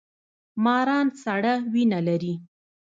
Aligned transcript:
ماران 0.63 1.07
سړه 1.23 1.53
وینه 1.73 1.99
لري 2.07 2.33